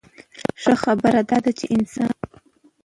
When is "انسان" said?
1.75-2.11